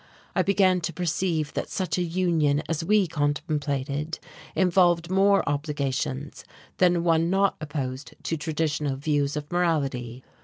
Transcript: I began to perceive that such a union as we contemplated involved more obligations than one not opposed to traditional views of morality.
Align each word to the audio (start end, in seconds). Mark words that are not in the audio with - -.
I 0.35 0.41
began 0.41 0.81
to 0.81 0.93
perceive 0.93 1.53
that 1.53 1.69
such 1.69 1.99
a 1.99 2.01
union 2.01 2.63
as 2.67 2.83
we 2.83 3.05
contemplated 3.05 4.17
involved 4.55 5.11
more 5.11 5.47
obligations 5.47 6.43
than 6.77 7.03
one 7.03 7.29
not 7.29 7.55
opposed 7.61 8.15
to 8.23 8.35
traditional 8.35 8.95
views 8.95 9.37
of 9.37 9.51
morality. 9.51 10.23